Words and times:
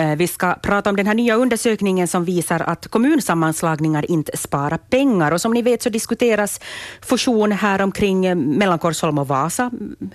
Eh, 0.00 0.16
vi 0.16 0.26
ska 0.26 0.54
prata 0.54 0.90
om 0.90 0.96
den 0.96 1.06
här 1.06 1.14
nya 1.14 1.34
undersökningen 1.34 2.08
som 2.08 2.24
visar 2.24 2.60
att 2.60 2.88
kommunsammanslagningar 2.88 4.10
inte 4.10 4.36
sparar 4.36 4.78
pengar. 4.78 5.32
Och 5.32 5.40
som 5.40 5.52
ni 5.52 5.62
vet 5.62 5.82
så 5.82 5.88
diskuteras 5.88 6.60
fusion 7.00 7.52
här 7.52 7.82
omkring 7.82 8.26
eh, 8.26 8.34
mellan 8.34 8.78
Korsholm 8.78 9.18
och 9.18 9.28
Vasa 9.28 9.70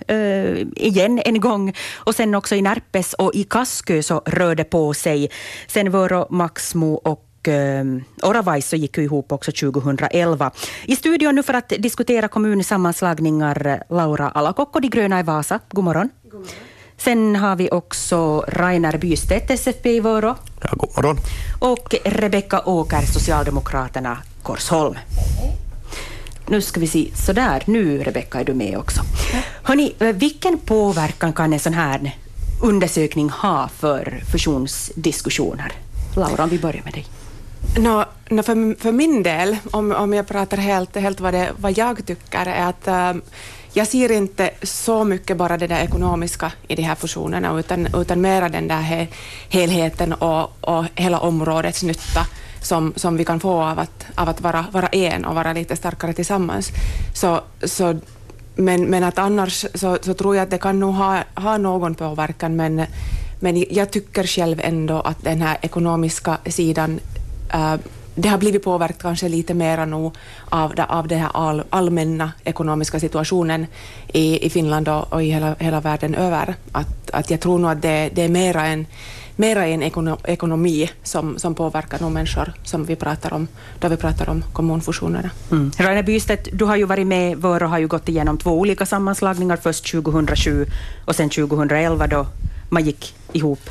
äh, 0.06 0.58
igen 0.76 1.20
en 1.24 1.40
gång. 1.40 1.74
Och 1.94 2.14
sen 2.14 2.34
också 2.34 2.54
i 2.54 2.62
Närpes 2.62 3.14
och 3.14 3.34
i 3.34 3.44
Kaskö 3.44 4.02
så 4.02 4.22
rör 4.26 4.54
det 4.54 4.64
på 4.64 4.94
sig. 4.94 5.30
Sen 5.66 5.90
Vörå, 5.90 6.26
Maxmo 6.30 6.94
och 6.94 7.28
Oravais 8.22 8.72
gick 8.72 8.98
ihop 8.98 9.32
också 9.32 9.52
2011. 9.52 10.50
I 10.84 10.96
studion 10.96 11.34
nu 11.34 11.42
för 11.42 11.54
att 11.54 11.68
diskutera 11.78 12.28
kommunsammanslagningar 12.28 13.82
Laura 13.90 14.28
Alakokko, 14.28 14.80
De 14.80 14.88
gröna 14.88 15.20
i 15.20 15.22
Vasa. 15.22 15.60
God 15.70 15.84
morgon. 15.84 16.08
God 16.22 16.32
morgon. 16.32 16.71
Sen 17.04 17.36
har 17.36 17.56
vi 17.56 17.68
också 17.70 18.44
Rainer 18.48 18.98
Bystedt, 18.98 19.50
SFP 19.50 19.90
i 19.90 20.00
Vårå. 20.00 20.36
Ja, 20.60 20.68
god 20.72 20.90
morgon. 20.96 21.16
Och 21.58 21.94
Rebecka 22.04 22.60
Åker, 22.60 23.00
Socialdemokraterna, 23.00 24.18
Korsholm. 24.42 24.98
Nu 26.46 26.60
ska 26.60 26.80
vi 26.80 26.86
se, 26.86 27.10
sådär, 27.14 27.62
nu 27.66 28.02
Rebecka 28.02 28.40
är 28.40 28.44
du 28.44 28.54
med 28.54 28.78
också. 28.78 29.00
Hörrni, 29.62 29.94
vilken 29.98 30.58
påverkan 30.58 31.32
kan 31.32 31.52
en 31.52 31.60
sån 31.60 31.74
här 31.74 32.16
undersökning 32.62 33.30
ha 33.30 33.68
för 33.68 34.22
fusionsdiskussioner? 34.32 35.72
Laura, 36.16 36.44
om 36.44 36.50
vi 36.50 36.58
börjar 36.58 36.82
med 36.84 36.92
dig. 36.92 37.06
No, 37.76 38.04
no 38.30 38.42
för, 38.42 38.80
för 38.80 38.92
min 38.92 39.22
del, 39.22 39.56
om, 39.70 39.92
om 39.92 40.12
jag 40.14 40.26
pratar 40.26 40.56
helt, 40.56 40.96
helt 40.96 41.20
vad, 41.20 41.34
det, 41.34 41.52
vad 41.56 41.78
jag 41.78 42.06
tycker, 42.06 42.46
är 42.46 42.66
att 42.66 43.14
um, 43.14 43.22
jag 43.72 43.86
ser 43.86 44.12
inte 44.12 44.50
så 44.62 45.04
mycket 45.04 45.36
bara 45.36 45.56
det 45.56 45.66
där 45.66 45.80
ekonomiska 45.80 46.52
i 46.68 46.74
de 46.74 46.82
här 46.82 46.94
fusionerna, 46.94 47.58
utan, 47.58 47.88
utan 47.94 48.20
mera 48.20 48.48
den 48.48 48.68
där 48.68 48.80
he, 48.80 49.06
helheten 49.48 50.12
och, 50.12 50.50
och 50.60 50.84
hela 50.94 51.20
områdets 51.20 51.82
nytta 51.82 52.26
som, 52.62 52.92
som 52.96 53.16
vi 53.16 53.24
kan 53.24 53.40
få 53.40 53.62
av 53.62 53.78
att, 53.78 54.06
av 54.14 54.28
att 54.28 54.40
vara, 54.40 54.64
vara 54.72 54.86
en 54.86 55.24
och 55.24 55.34
vara 55.34 55.52
lite 55.52 55.76
starkare 55.76 56.12
tillsammans. 56.12 56.70
Så, 57.14 57.40
så, 57.64 57.98
men, 58.54 58.84
men 58.84 59.04
att 59.04 59.18
annars 59.18 59.66
så, 59.74 59.98
så 60.02 60.14
tror 60.14 60.36
jag 60.36 60.42
att 60.42 60.50
det 60.50 60.58
kan 60.58 60.80
nog 60.80 60.94
ha, 60.94 61.22
ha 61.34 61.58
någon 61.58 61.94
påverkan, 61.94 62.56
men, 62.56 62.82
men 63.40 63.64
jag 63.70 63.90
tycker 63.90 64.26
själv 64.26 64.60
ändå 64.64 65.00
att 65.00 65.24
den 65.24 65.42
här 65.42 65.56
ekonomiska 65.62 66.38
sidan 66.46 67.00
uh, 67.54 67.76
det 68.14 68.28
har 68.28 68.38
blivit 68.38 68.62
påverkat 68.62 69.02
kanske 69.02 69.28
lite 69.28 69.54
mera 69.54 69.84
nu 69.84 70.10
av, 70.48 70.74
av 70.88 71.08
den 71.08 71.18
här 71.18 71.30
all, 71.34 71.62
allmänna 71.70 72.32
ekonomiska 72.44 73.00
situationen 73.00 73.66
i, 74.12 74.46
i 74.46 74.50
Finland 74.50 74.88
och, 74.88 75.12
och 75.12 75.22
i 75.22 75.30
hela, 75.30 75.54
hela 75.58 75.80
världen 75.80 76.14
över. 76.14 76.54
Att, 76.72 77.10
att 77.10 77.30
jag 77.30 77.40
tror 77.40 77.58
nog 77.58 77.70
att 77.70 77.82
det, 77.82 78.10
det 78.14 78.22
är 78.22 78.28
mera 78.28 78.66
en, 78.66 78.86
mera 79.36 79.66
en 79.66 79.82
ekono, 79.82 80.16
ekonomi 80.24 80.90
som, 81.02 81.38
som 81.38 81.54
påverkar 81.54 81.98
de 81.98 82.12
människor 82.12 82.52
som 82.64 82.84
vi 82.84 82.96
pratar 82.96 83.32
om 83.32 83.48
då 83.80 83.88
vi 83.88 83.96
pratar 83.96 84.28
om 84.28 84.44
kommunfusionerna. 84.52 85.30
Mm. 85.50 85.72
Rainer 85.78 86.02
Bystedt, 86.02 86.48
du 86.52 86.64
har 86.64 86.76
ju 86.76 86.84
varit 86.84 87.06
med, 87.06 87.44
och 87.44 87.60
har 87.60 87.78
ju 87.78 87.86
gått 87.86 88.08
igenom 88.08 88.38
två 88.38 88.50
olika 88.50 88.86
sammanslagningar, 88.86 89.56
först 89.56 89.90
2007 89.90 90.66
och 91.04 91.16
sen 91.16 91.30
2011 91.30 92.06
då 92.06 92.26
man 92.68 92.84
gick 92.84 93.14
ihop 93.32 93.70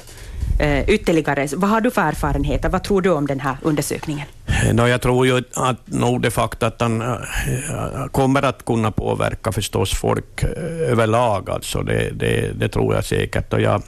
Eh, 0.59 0.89
ytterligare. 0.89 1.47
Vad 1.55 1.69
har 1.69 1.81
du 1.81 1.91
för 1.91 2.01
erfarenheter? 2.01 2.69
Vad 2.69 2.83
tror 2.83 3.01
du 3.01 3.09
om 3.09 3.27
den 3.27 3.39
här 3.39 3.57
undersökningen? 3.61 4.27
Eh, 4.47 4.73
no, 4.73 4.87
jag 4.87 5.01
tror 5.01 5.27
ju 5.27 5.43
att 5.53 5.87
nog 5.87 6.21
det 6.21 6.31
faktum 6.31 6.67
att 6.67 6.81
han 6.81 7.01
eh, 7.01 8.07
kommer 8.11 8.43
att 8.43 8.65
kunna 8.65 8.91
påverka 8.91 9.51
förstås 9.51 9.93
folk 9.93 10.43
eh, 10.43 10.91
överlag, 10.91 11.49
alltså 11.49 11.81
det, 11.83 12.11
det, 12.11 12.51
det 12.59 12.69
tror 12.69 12.95
jag 12.95 13.05
säkert. 13.05 13.53
Och 13.53 13.61
jag, 13.61 13.83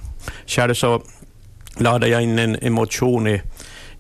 själv 0.48 0.74
så 0.74 1.02
lade 1.78 2.08
jag 2.08 2.22
in 2.24 2.40
en, 2.40 2.56
en 2.62 2.74
motion 2.74 3.28
i 3.28 3.42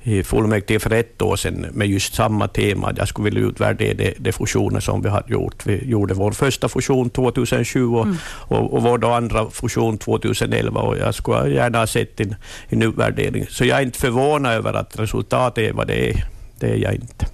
i 0.04 0.24
fullmäktige 0.24 0.80
för 0.80 0.94
ett 0.94 1.22
år 1.22 1.36
sedan 1.36 1.68
med 1.72 1.88
just 1.88 2.16
samma 2.16 2.48
tema. 2.48 2.94
Jag 2.98 3.08
skulle 3.08 3.26
vilja 3.26 3.50
utvärdera 3.50 3.94
de, 3.94 4.16
de 4.18 4.32
fusioner 4.32 4.80
som 4.80 5.02
vi 5.02 5.10
har 5.10 5.24
gjort. 5.28 5.66
Vi 5.66 5.86
gjorde 5.86 6.14
vår 6.14 6.32
första 6.32 6.70
fusion 6.70 7.10
2007 7.10 7.88
och, 7.88 8.04
mm. 8.04 8.18
och, 8.26 8.74
och 8.74 8.84
vår 8.84 9.16
andra 9.16 9.50
fusion 9.50 9.98
2011 9.98 10.82
och 10.82 10.98
jag 10.98 11.16
skulle 11.16 11.50
gärna 11.50 11.78
ha 11.78 11.88
sett 11.88 12.20
en, 12.20 12.36
en 12.70 12.82
utvärdering. 12.82 13.48
Så 13.50 13.66
jag 13.66 13.78
är 13.78 13.84
inte 13.84 14.00
förvånad 14.00 14.54
över 14.54 14.74
att 14.74 15.00
resultatet 15.00 15.70
är 15.70 15.74
vad 15.74 15.88
det 15.88 16.10
är. 16.10 16.26
Det 16.60 16.70
är 16.70 16.76
jag 16.76 16.94
inte. 16.94 17.26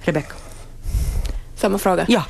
Rebecka? 0.00 0.34
Samma 1.54 1.78
fråga. 1.78 2.06
Ja. 2.08 2.22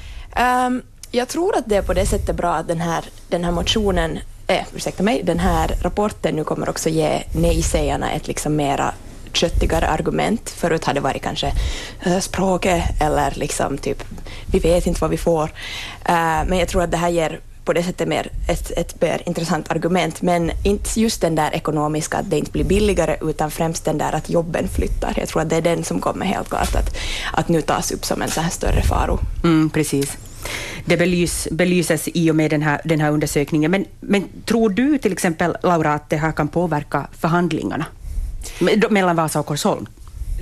Um, 0.67 0.83
jag 1.11 1.29
tror 1.29 1.57
att 1.57 1.65
det 1.67 1.77
är 1.77 1.83
på 1.83 1.95
det 1.95 2.07
sättet 2.07 2.37
bra 2.37 2.55
att 2.55 2.69
den 2.69 2.81
här, 2.81 3.05
den 3.29 3.45
här 3.45 3.53
motionen 3.53 4.19
eh, 4.47 4.65
ursäkta 4.75 5.03
mig, 5.03 5.23
den 5.25 5.39
här 5.39 5.71
rapporten 5.83 6.37
nu 6.37 6.45
kommer 6.45 6.69
också 6.69 6.89
ge 6.89 7.23
nej-sägarna 7.33 8.13
ett 8.13 8.29
liksom 8.29 8.57
mera 8.57 8.95
köttigare 9.37 9.89
argument. 9.89 10.51
Förut 10.51 10.85
har 10.85 10.95
det 10.95 11.01
varit 11.01 11.23
kanske 11.23 11.53
eh, 12.07 12.19
språket 12.19 12.83
eller 13.01 13.33
liksom 13.37 13.79
typ, 13.79 14.05
vi 14.53 14.59
vet 14.59 14.87
inte 14.87 15.01
vad 15.01 15.11
vi 15.11 15.17
får. 15.17 15.51
Eh, 16.05 16.43
men 16.47 16.59
jag 16.59 16.69
tror 16.69 16.83
att 16.83 16.91
det 16.91 16.97
här 16.97 17.09
ger 17.09 17.41
på 17.67 17.73
det 17.73 17.83
sättet 17.83 18.09
mer 18.09 18.31
ett, 18.49 18.71
ett 18.71 19.01
mer 19.01 19.23
intressant 19.27 19.71
argument, 19.71 20.23
men 20.23 20.51
inte 20.65 21.01
just 21.01 21.21
den 21.21 21.35
där 21.35 21.55
ekonomiska, 21.55 22.19
att 22.19 22.31
det 22.31 22.39
inte 22.39 22.51
blir 22.51 22.65
billigare, 22.65 23.17
utan 23.23 23.51
främst 23.51 23.85
den 23.85 23.99
där 23.99 24.13
att 24.15 24.31
jobben 24.31 24.69
flyttar. 24.69 25.15
Jag 25.17 25.29
tror 25.29 25.43
att 25.43 25.51
det 25.51 25.57
är 25.57 25.63
den 25.63 25.85
som 25.85 26.01
kommer 26.01 26.27
helt 26.27 26.49
klart 26.49 26.75
att, 26.75 26.97
att 27.33 27.49
nu 27.49 27.63
tas 27.63 27.93
upp 27.93 28.05
som 28.05 28.23
en 28.23 28.31
så 28.31 28.41
här 28.41 28.51
större 28.51 28.83
faro. 28.83 29.19
Mm, 29.45 29.71
precis. 29.71 30.17
Det 30.85 30.97
belys, 30.97 31.49
belyses 31.51 32.09
i 32.15 32.31
och 32.31 32.37
med 32.37 32.51
den 32.51 32.63
här, 32.63 32.81
den 32.85 33.01
här 33.01 33.11
undersökningen. 33.11 33.71
Men, 33.71 33.85
men 34.01 34.25
tror 34.45 34.71
du 34.71 34.99
till 34.99 35.13
exempel, 35.13 35.57
Laura, 35.63 35.95
att 35.95 36.11
det 36.11 36.17
här 36.17 36.33
kan 36.33 36.49
påverka 36.49 37.07
förhandlingarna? 37.19 37.87
Mellan 38.91 39.17
Vasa 39.17 39.41
och 39.41 39.47
Korsholm? 39.47 39.87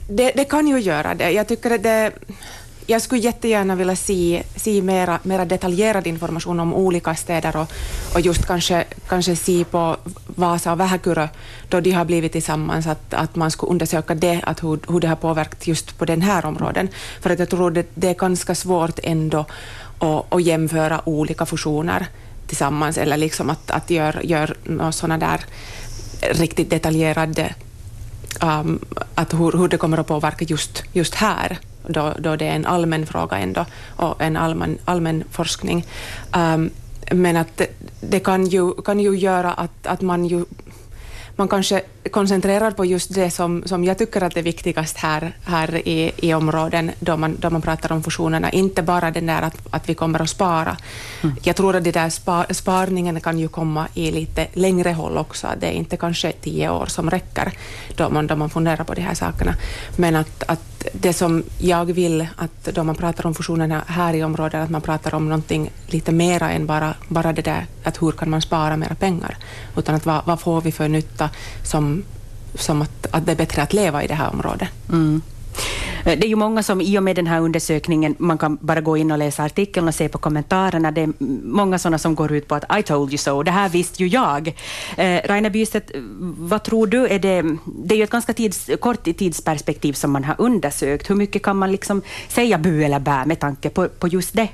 Det, 0.09 0.33
det, 0.35 0.45
kan 0.45 0.67
ju 0.67 0.79
göra 0.79 1.15
det. 1.15 1.31
Jag 1.31 1.49
tycker 1.49 1.71
att 1.71 1.83
det... 1.83 2.13
Jag 2.87 3.03
skulle 3.03 3.21
jättegärna 3.21 3.75
vilja 3.75 3.97
se, 3.97 4.43
se 4.57 4.83
mera, 4.83 5.19
mera 5.23 5.45
detaljerad 5.45 6.07
information 6.07 6.61
om 6.61 6.75
olika 6.75 7.15
städer 7.15 7.57
och, 7.57 7.73
och 8.15 8.21
just 8.21 8.47
kanske, 8.47 8.85
kanske 9.09 9.37
se 9.37 9.65
på 9.65 9.97
Vasa 10.27 10.73
och 10.73 10.81
Vähäkyrö 10.81 11.29
då 11.69 11.81
de 11.81 11.91
har 11.91 12.05
blivit 12.05 12.33
tillsammans, 12.33 12.87
att, 12.87 13.15
att 13.15 13.37
man 13.37 13.51
skulle 13.51 13.71
undersöka 13.71 14.15
det, 14.15 14.41
att 14.43 14.63
hur, 14.63 14.79
hur 14.93 15.01
det 15.01 15.09
har 15.09 15.17
påverkat 15.17 15.67
just 15.67 15.99
på 15.99 16.05
den 16.05 16.23
här 16.23 16.47
områden. 16.47 16.89
För 17.21 17.31
att 17.31 17.39
jag 17.39 17.51
tror 17.51 17.71
det, 17.71 17.87
det 17.95 18.09
är 18.09 18.15
ganska 18.15 18.55
svårt 18.55 18.99
ändå 19.03 19.47
att, 19.99 20.35
att 20.35 20.43
jämföra 20.43 21.09
olika 21.09 21.47
fusioner 21.47 22.07
tillsammans 22.47 22.99
eller 22.99 23.17
liksom 23.17 23.51
att, 23.51 23.71
att 23.71 23.91
göra 23.91 24.23
gör 24.23 24.57
sådana 24.91 25.19
där 25.19 25.41
riktigt 26.21 26.71
detaljerade 26.71 27.55
um, 28.43 28.79
att 29.15 29.35
hur, 29.35 29.59
hur 29.59 29.69
det 29.69 29.77
kommer 29.77 29.99
att 29.99 30.07
påverka 30.07 30.45
just, 30.45 30.83
just 30.93 31.15
här, 31.15 31.59
då, 31.87 32.13
då 32.19 32.37
det 32.37 32.47
är 32.47 32.55
en 32.57 32.67
allmän 32.67 33.07
fråga 33.07 33.37
ändå 33.37 33.67
och 33.97 34.23
en 34.23 34.37
allmän, 34.37 34.79
allmän 34.85 35.25
forskning. 35.31 35.87
Um, 36.37 36.71
men 37.13 37.37
att 37.37 37.57
det, 37.57 37.67
det, 38.01 38.21
kan, 38.21 38.47
ju, 38.47 38.73
kan 38.73 39.01
ju 39.01 39.17
göra 39.17 39.53
att, 39.53 39.87
att 39.87 40.01
man 40.01 40.25
ju 40.25 40.45
man 41.37 41.49
kanske 41.49 41.83
koncentrerar 42.11 42.71
på 42.71 42.85
just 42.85 43.15
det 43.15 43.31
som, 43.31 43.63
som 43.67 43.85
jag 43.85 43.99
tycker 43.99 44.23
att 44.23 44.37
är 44.37 44.43
viktigast 44.43 44.97
här, 44.97 45.33
här 45.45 45.89
i, 45.89 46.13
i 46.17 46.35
områden 46.35 46.91
då 47.01 47.17
man, 47.17 47.37
då 47.41 47.51
man 47.51 47.63
pratar 47.63 47.93
om 47.93 48.03
fusionerna. 48.03 48.51
Inte 48.51 48.83
bara 48.83 49.11
den 49.11 49.27
där 49.27 49.43
att, 49.43 49.57
att 49.71 49.89
vi 49.89 49.95
kommer 49.95 50.23
att 50.23 50.31
spara. 50.31 50.77
Mm. 51.23 51.37
Jag 51.43 51.57
tror 51.57 51.77
att 51.77 51.85
det 51.85 51.93
där 51.93 52.11
spar, 52.11 52.47
sparningen 52.51 53.21
kan 53.21 53.39
ju 53.39 53.49
komma 53.49 53.89
i 53.95 54.11
lite 54.11 54.47
längre 54.53 54.93
håll 54.93 55.17
också. 55.17 55.49
Det 55.61 55.67
är 55.67 55.73
inte 55.73 55.97
kanske 55.97 56.33
tio 56.33 56.71
år 56.71 56.87
som 56.87 57.11
räcker 57.11 57.53
då 57.97 58.11
man, 58.11 58.27
då 58.27 58.37
man 58.37 58.51
funderar 58.51 58.85
på 58.85 58.95
de 58.95 59.03
här 59.03 59.15
sakerna. 59.15 59.55
Men 59.97 60.17
att, 60.17 60.43
att 60.47 60.74
det 60.93 61.13
som 61.13 61.43
jag 61.59 61.85
vill 61.85 62.27
att 62.37 62.65
då 62.65 62.85
man 62.85 62.95
pratar 62.95 63.27
om 63.27 63.35
fusionerna 63.35 63.85
här 63.87 64.15
i 64.15 64.25
området, 64.25 64.55
att 64.55 64.71
man 64.71 64.81
pratar 64.81 65.15
om 65.15 65.29
någonting 65.29 65.71
lite 65.87 66.13
mera 66.13 66.51
än 66.51 66.67
bara, 66.67 66.95
bara 67.09 67.33
det 67.33 67.43
där 67.43 67.67
att 67.85 68.03
hur 68.03 68.13
kan 68.13 68.31
man 68.31 68.43
spara 68.43 68.77
mera 68.77 68.95
pengar, 68.95 69.37
utan 69.77 69.95
att 69.95 70.07
vad, 70.07 70.23
vad 70.27 70.41
får 70.41 70.61
vi 70.61 70.73
för 70.73 70.89
nytta 70.89 71.31
som, 71.63 72.05
som 72.55 72.83
att, 72.83 73.07
att 73.11 73.27
det 73.27 73.33
är 73.33 73.37
bättre 73.37 73.63
att 73.63 73.73
leva 73.73 74.05
i 74.05 74.07
det 74.07 74.15
här 74.15 74.31
området. 74.33 74.69
Mm. 74.89 75.23
Eh, 76.07 76.19
det 76.19 76.27
är 76.27 76.29
ju 76.29 76.37
många 76.37 76.63
som 76.63 76.81
i 76.81 76.99
och 76.99 77.03
med 77.03 77.17
den 77.17 77.27
här 77.27 77.41
undersökningen, 77.41 78.15
man 78.19 78.39
kan 78.39 78.59
bara 78.61 78.81
gå 78.81 78.97
in 78.97 79.11
och 79.11 79.19
läsa 79.19 79.43
artikeln 79.43 79.89
och 79.89 79.95
se 79.95 80.09
på 80.09 80.19
kommentarerna, 80.19 80.91
det 80.91 81.01
är 81.01 81.13
många 81.45 81.79
sådana 81.79 81.99
som 81.99 82.15
går 82.15 82.33
ut 82.33 82.49
på 82.49 82.55
att 82.55 82.79
I 82.79 82.83
told 82.83 83.11
you 83.11 83.19
so, 83.19 83.43
det 83.43 83.51
här 83.51 83.69
visste 83.69 84.03
ju 84.03 84.09
jag. 84.09 84.49
Eh, 84.97 85.21
Rainer 85.25 85.51
Bystedt, 85.51 85.91
vad 86.39 86.63
tror 86.63 86.87
du, 86.87 87.07
är 87.07 87.19
det, 87.19 87.43
det 87.85 87.95
är 87.95 87.99
ju 87.99 88.05
ett 88.05 88.11
ganska 88.11 88.33
tids, 88.33 88.71
kort 88.81 89.05
tidsperspektiv 89.05 89.93
som 89.93 90.11
man 90.11 90.25
har 90.25 90.35
undersökt, 90.39 91.11
hur 91.11 91.15
mycket 91.15 91.43
kan 91.43 91.57
man 91.57 91.73
liksom 91.73 92.03
säga 92.29 92.59
bu 92.59 92.85
eller 92.85 93.01
bä 93.01 93.25
med 93.27 93.41
tanke 93.41 93.71
på, 93.71 93.89
på 93.89 94.09
just 94.09 94.35
det? 94.35 94.49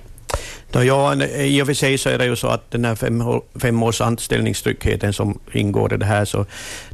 Ja, 0.73 1.15
I 1.25 1.63
och 1.63 1.67
för 1.67 1.75
sig 1.75 1.99
så 1.99 2.09
är 2.09 2.19
det 2.19 2.25
ju 2.25 2.37
så 2.37 2.49
att 2.49 2.71
den 2.71 2.85
här 2.85 2.95
fem, 2.95 3.23
fem 3.61 3.83
års 3.83 4.01
anställningstryggheten 4.01 5.13
som 5.13 5.39
ingår 5.53 5.95
i 5.95 5.97
det 5.97 6.07
här, 6.07 6.25
så 6.25 6.47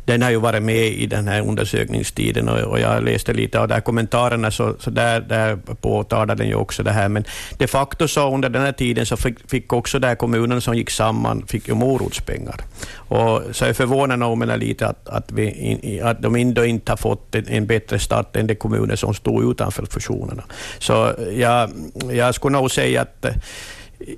den 0.07 0.23
har 0.23 0.31
ju 0.31 0.37
varit 0.37 0.63
med 0.63 0.87
i 0.87 1.07
den 1.07 1.29
här 1.29 1.41
undersökningstiden 1.41 2.49
och, 2.49 2.59
och 2.59 2.81
jag 2.81 3.05
läste 3.05 3.33
lite 3.33 3.61
av 3.61 3.69
de 3.69 3.75
här 3.75 3.81
kommentarerna, 3.81 4.51
så, 4.51 4.75
så 4.79 4.91
där, 4.91 5.21
där 5.21 5.57
påtalade 5.57 6.35
den 6.35 6.49
ju 6.49 6.55
också 6.55 6.83
det 6.83 6.93
här. 6.93 7.09
Men 7.09 7.25
de 7.59 7.67
facto 7.67 8.09
så 8.09 8.35
under 8.35 8.49
den 8.49 8.63
här 8.63 8.73
tiden 8.73 9.07
så 9.07 9.17
fick, 9.17 9.51
fick 9.51 9.73
också 9.73 9.99
de 9.99 10.07
här 10.07 10.15
kommunerna 10.15 10.61
som 10.61 10.75
gick 10.75 10.91
samman 10.91 11.47
fick 11.47 11.69
ju 11.69 11.75
morotspengar. 11.75 12.61
Och 13.09 13.43
så 13.53 13.65
är 13.65 13.73
förvånad 13.73 14.23
om 14.23 14.43
lite 14.59 14.87
att, 14.87 15.09
att, 15.09 15.33
vi, 15.33 16.01
att 16.05 16.23
de 16.23 16.37
ändå 16.37 16.65
inte 16.65 16.93
har 16.93 16.97
fått 16.97 17.35
en, 17.35 17.49
en 17.49 17.67
bättre 17.67 17.99
start 17.99 18.37
än 18.37 18.47
de 18.47 18.55
kommuner 18.55 18.97
som 18.97 19.15
stod 19.15 19.51
utanför 19.51 19.87
fusionerna. 19.87 20.43
Så 20.79 21.15
jag, 21.33 21.71
jag 22.11 22.35
skulle 22.35 22.59
nog 22.59 22.71
säga 22.71 23.03
att 23.03 23.27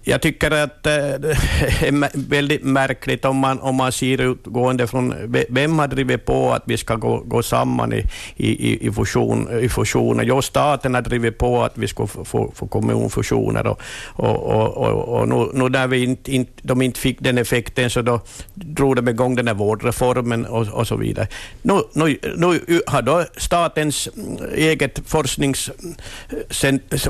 jag 0.05 0.23
tycker 0.23 0.51
att 0.51 0.87
eh, 0.87 0.93
det 1.19 1.37
är 1.81 2.29
väldigt 2.29 2.65
märkligt 2.65 3.25
om 3.25 3.37
man, 3.37 3.61
om 3.61 3.75
man 3.75 3.93
ser 3.93 4.21
utgående 4.21 4.87
från 4.87 5.15
vem 5.49 5.79
har 5.79 5.89
drivit 5.89 6.25
på 6.25 6.53
att 6.53 6.63
vi 6.67 6.77
ska 6.77 6.95
gå, 6.95 7.23
gå 7.27 7.43
samman 7.43 7.93
i, 7.93 8.05
i, 8.37 8.87
i, 8.87 8.93
fusion, 8.93 9.61
i 9.61 9.69
fusioner. 9.69 10.25
Jo, 10.25 10.43
staten 10.43 10.95
har 10.95 11.03
drivit 11.03 11.39
på 11.39 11.63
att 11.63 11.79
vi 11.79 11.89
ska 11.89 12.07
få, 12.07 12.25
få, 12.25 12.53
få 12.55 12.67
kommunfusioner 12.67 13.67
och, 13.67 13.81
och, 14.07 14.37
och, 14.37 14.77
och, 14.77 15.21
och 15.21 15.29
nu, 15.29 15.51
nu 15.55 15.69
när 15.69 15.87
vi 15.87 16.05
inte, 16.05 16.33
inte, 16.33 16.53
de 16.63 16.83
inte 16.83 17.01
fick 17.01 17.21
den 17.21 17.39
effekten 17.39 17.91
så 17.91 18.03
då 18.03 18.21
drog 18.55 18.97
de 18.97 19.09
igång 19.09 19.37
den 19.37 19.47
här 19.47 19.55
vårdreformen 19.55 20.47
och, 20.47 20.69
och 20.69 20.87
så 20.87 20.97
vidare. 20.97 21.27
Nu, 21.63 21.81
nu, 21.93 22.19
nu 22.37 22.81
har 22.87 23.03
då 23.03 23.25
statens 23.37 24.09
mm, 24.17 24.55
eget 24.55 25.01
forsknings, 25.07 25.71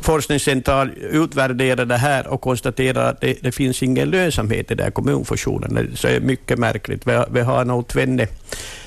forskningscentral 0.03 0.91
utvärderat 1.11 1.89
det 1.89 1.97
här 1.97 2.27
och 2.27 2.47
konstaterar 2.59 3.11
att 3.11 3.21
det, 3.21 3.43
det 3.43 3.53
finns 3.53 3.83
ingen 3.83 4.11
lönsamhet 4.11 4.71
i 4.71 4.75
den 4.75 4.85
här 4.85 4.91
kommunfusionen. 4.91 5.75
Det 5.75 6.05
är 6.05 6.21
mycket 6.21 6.59
märkligt. 6.59 7.07
Vi 7.07 7.13
har, 7.13 7.29
vi 7.31 7.41
har 7.41 7.65
nog 7.65 7.89
tvenne, 7.89 8.27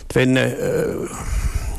tvenne 0.08 0.46
uh, 0.46 1.10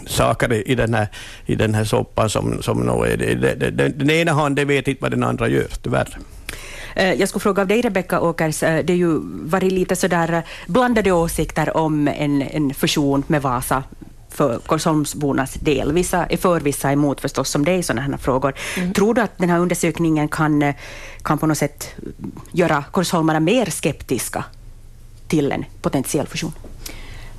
saker 0.07 0.69
i 0.69 0.75
den 0.75 0.95
här, 0.95 1.09
i 1.47 1.55
den 1.55 1.75
här 1.75 1.85
soppan 1.85 2.31
som, 2.31 2.63
som 2.63 2.81
nog 2.81 3.07
är... 3.07 3.17
Det, 3.17 3.35
det, 3.35 3.71
det, 3.71 3.89
den 3.89 4.11
ena 4.11 4.33
handen 4.33 4.69
vet 4.69 4.89
inte 4.89 5.03
vad 5.03 5.11
den 5.11 5.25
andra 5.25 5.49
gör, 5.49 5.69
tyvärr. 5.83 6.19
Eh, 6.97 7.13
jag 7.13 7.29
skulle 7.29 7.41
fråga 7.41 7.63
av 7.63 7.69
dig, 7.69 7.81
Rebecka 7.81 8.21
Åkers, 8.21 8.63
eh, 8.63 8.85
det 8.85 8.93
har 8.93 8.99
ju 8.99 9.21
varit 9.45 9.73
lite 9.73 9.97
sådär 9.97 10.43
blandade 10.67 11.13
åsikter 11.13 11.77
om 11.77 12.09
en, 12.09 12.43
en 12.43 12.75
fusion 12.75 13.25
med 13.27 13.43
Vasa 13.43 13.83
för 14.33 14.59
Korsholmsbornas 14.59 15.55
del. 15.55 15.93
Vissa 15.93 16.27
är 16.27 16.37
för, 16.37 16.61
vissa 16.61 16.89
är 16.89 16.93
emot 16.93 17.21
förstås, 17.21 17.51
som 17.51 17.65
dig 17.65 17.79
i 17.79 17.83
sådana 17.83 18.03
här 18.03 18.17
frågor. 18.17 18.55
Mm. 18.77 18.93
Tror 18.93 19.15
du 19.15 19.21
att 19.21 19.39
den 19.39 19.51
här 19.51 19.59
undersökningen 19.59 20.29
kan, 20.29 20.63
eh, 20.63 20.75
kan 21.23 21.39
på 21.39 21.47
något 21.47 21.59
sätt 21.59 21.95
göra 22.53 22.85
korsholmarna 22.91 23.41
mer 23.41 23.71
skeptiska 23.71 24.45
till 25.29 25.53
en 25.53 25.65
potentiell 25.83 26.27
fusion? 26.27 26.53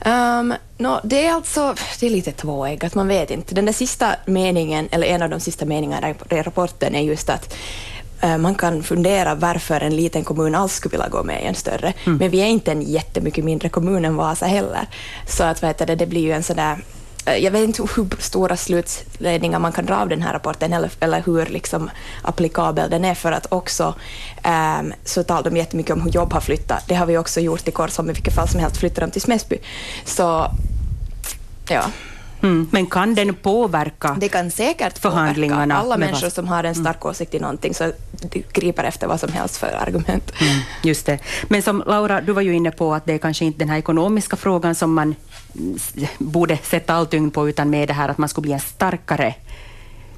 Um, 0.05 0.53
no, 0.77 0.99
det 1.03 1.25
är 1.25 1.33
alltså 1.33 1.75
det 1.99 2.05
är 2.05 2.09
lite 2.09 2.31
tvåeggat, 2.31 2.95
man 2.95 3.07
vet 3.07 3.31
inte. 3.31 3.55
Den 3.55 3.65
där 3.65 3.73
sista 3.73 4.15
meningen, 4.25 4.87
eller 4.91 5.07
en 5.07 5.21
av 5.21 5.29
de 5.29 5.39
sista 5.39 5.65
meningarna 5.65 6.09
i 6.09 6.41
rapporten 6.41 6.95
är 6.95 7.01
just 7.01 7.29
att 7.29 7.55
man 8.37 8.55
kan 8.55 8.83
fundera 8.83 9.35
varför 9.35 9.81
en 9.81 9.95
liten 9.95 10.23
kommun 10.23 10.55
alls 10.55 10.73
skulle 10.73 10.91
vilja 10.91 11.09
gå 11.09 11.23
med 11.23 11.43
i 11.43 11.45
en 11.45 11.55
större. 11.55 11.93
Mm. 12.03 12.17
Men 12.17 12.29
vi 12.29 12.41
är 12.41 12.45
inte 12.45 12.71
en 12.71 12.81
jättemycket 12.81 13.45
mindre 13.45 13.69
kommun 13.69 14.05
än 14.05 14.15
Vasa 14.15 14.45
heller. 14.45 14.87
Så 15.27 15.43
att, 15.43 15.63
vet 15.63 15.87
du, 15.87 15.95
det 15.95 16.05
blir 16.05 16.21
ju 16.21 16.31
en 16.31 16.43
sådär 16.43 16.77
eh, 17.25 17.35
jag 17.35 17.51
vet 17.51 17.63
inte 17.63 17.83
hur 17.95 18.21
stora 18.21 18.57
slutledningar 18.57 19.59
man 19.59 19.71
kan 19.71 19.85
dra 19.85 19.95
av 19.95 20.09
den 20.09 20.21
här 20.21 20.33
rapporten 20.33 20.73
eller, 20.73 20.91
eller 20.99 21.21
hur 21.25 21.45
liksom 21.45 21.89
applikabel 22.21 22.89
den 22.89 23.05
är, 23.05 23.15
för 23.15 23.31
att 23.31 23.47
också 23.49 23.95
um, 24.79 24.93
så 25.05 25.23
talar 25.23 25.43
de 25.43 25.57
jättemycket 25.57 25.93
om 25.93 26.01
hur 26.01 26.11
jobb 26.11 26.33
har 26.33 26.41
flyttat. 26.41 26.83
Det 26.87 26.95
har 26.95 27.05
vi 27.05 27.17
också 27.17 27.39
gjort 27.39 27.67
i 27.67 27.71
Korsholm, 27.71 28.09
i 28.09 28.13
vilket 28.13 28.35
fall 28.35 28.47
som 28.47 28.59
helst 28.59 28.77
flyttar 28.77 29.01
de 29.01 29.11
till 29.11 29.21
Smäsby. 29.21 29.57
Så, 30.05 30.51
ja. 31.69 31.83
Mm. 32.43 32.67
Men 32.71 32.85
kan 32.85 33.15
den 33.15 33.33
påverka 33.33 34.17
Det 34.19 34.29
kan 34.29 34.51
säkert 34.51 34.97
förhandlingarna 34.97 35.75
påverka. 35.75 35.81
Alla 35.81 35.97
människor 35.97 36.29
som 36.29 36.47
har 36.47 36.63
en 36.63 36.75
stark 36.75 37.01
mm. 37.01 37.09
åsikt 37.09 37.33
i 37.33 37.39
någonting 37.39 37.73
så 37.73 37.91
griper 38.53 38.83
efter 38.83 39.07
vad 39.07 39.19
som 39.19 39.31
helst 39.31 39.57
för 39.57 39.67
argument. 39.67 40.31
Mm. 40.41 40.59
Just 40.83 41.05
det. 41.05 41.19
Men 41.47 41.61
som 41.61 41.83
Laura, 41.87 42.21
du 42.21 42.31
var 42.31 42.41
ju 42.41 42.53
inne 42.53 42.71
på 42.71 42.93
att 42.93 43.05
det 43.05 43.13
är 43.13 43.17
kanske 43.17 43.45
inte 43.45 43.59
den 43.59 43.69
här 43.69 43.77
ekonomiska 43.77 44.35
frågan 44.35 44.75
som 44.75 44.93
man 44.93 45.15
borde 46.17 46.57
sätta 46.57 46.93
all 46.93 47.07
tyngd 47.07 47.33
på, 47.33 47.49
utan 47.49 47.69
med 47.69 47.87
det 47.87 47.93
här 47.93 48.09
att 48.09 48.17
man 48.17 48.29
skulle 48.29 48.43
bli 48.43 48.53
en 48.53 48.59
starkare 48.59 49.35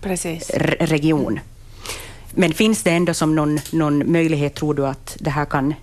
Precis. 0.01 0.49
region. 0.79 1.39
Men 2.31 2.53
finns 2.53 2.83
det 2.83 2.91
ändå 2.91 3.13
som 3.13 3.35
någon, 3.35 3.59
någon 3.71 4.11
möjlighet, 4.11 4.55
tror 4.55 4.73
du, 4.73 4.87
att 4.87 5.17
det 5.19 5.29
här 5.29 5.45
kan, 5.45 5.73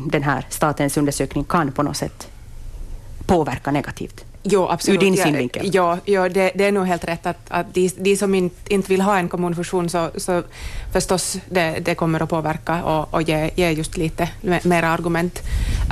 den 0.00 0.22
här 0.22 0.46
statens 0.50 0.96
undersökning 0.96 1.44
kan 1.44 1.72
på 1.72 1.82
något 1.82 1.96
sätt 1.96 2.28
påverka 3.26 3.70
negativt? 3.70 4.24
Jo, 4.48 4.68
absolut. 4.68 5.02
Ur 5.02 5.04
din 5.04 5.16
synvinkel? 5.16 5.74
Ja, 5.74 5.98
ja 6.04 6.28
det, 6.28 6.52
det, 6.54 6.64
är 6.64 6.72
nog 6.72 6.86
helt 6.86 7.04
rätt 7.04 7.26
att, 7.26 7.38
att 7.48 7.74
de, 7.74 7.90
de 7.96 8.16
som 8.16 8.34
inte, 8.34 8.74
inte 8.74 8.88
vill 8.88 9.00
ha 9.00 9.18
en 9.18 9.28
kommunfusion 9.28 9.88
så, 9.88 10.10
så 10.16 10.42
förstås 10.92 11.36
det, 11.48 11.78
det 11.84 11.94
kommer 11.94 12.22
att 12.22 12.28
påverka 12.28 12.84
och, 12.84 13.14
och 13.14 13.22
ge, 13.22 13.50
ge 13.54 13.70
just 13.70 13.96
lite 13.96 14.28
mera 14.62 14.88
argument. 14.88 15.42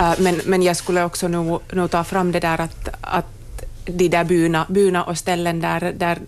Uh, 0.01 0.15
men, 0.19 0.41
men 0.47 0.63
jag 0.63 0.77
skulle 0.77 1.05
också 1.05 1.29
nog, 1.29 1.61
nog 1.73 1.91
ta 1.91 2.05
fram 2.05 2.33
det 2.33 2.41
där 2.41 2.61
att, 2.61 2.89
att 3.01 3.27
de 3.87 4.09
där 4.09 4.25
byarna, 4.25 4.67
byarna 4.69 5.05
och 5.05 5.19
ställen 5.19 5.61
där, 5.61 5.93
där 5.97 6.19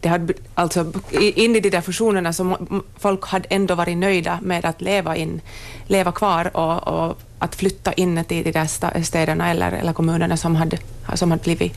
det 0.00 0.08
hade, 0.08 0.34
alltså, 0.54 0.92
in 1.10 1.56
i 1.56 1.60
de 1.60 1.70
där 1.70 1.80
fusionerna 1.80 2.32
så 2.32 2.56
folk 2.98 3.26
hade 3.26 3.48
ändå 3.48 3.74
varit 3.74 3.98
nöjda 3.98 4.38
med 4.42 4.64
att 4.64 4.80
leva, 4.80 5.16
in, 5.16 5.40
leva 5.86 6.12
kvar 6.12 6.56
och, 6.56 6.88
och 6.88 7.20
att 7.38 7.54
flytta 7.54 7.92
in 7.92 8.24
till 8.24 8.44
de 8.44 8.52
där 8.52 9.02
städerna 9.02 9.50
eller, 9.50 9.72
eller 9.72 9.92
kommunerna 9.92 10.36
som 10.36 10.56
hade, 10.56 10.78
som 11.14 11.30
hade 11.30 11.42
blivit, 11.42 11.72